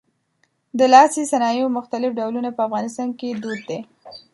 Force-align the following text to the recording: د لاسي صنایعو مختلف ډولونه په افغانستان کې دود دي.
د 0.77 0.79
لاسي 0.93 1.23
صنایعو 1.31 1.75
مختلف 1.77 2.11
ډولونه 2.19 2.49
په 2.53 2.61
افغانستان 2.67 3.09
کې 3.19 3.37
دود 3.43 3.59
دي. 3.69 3.79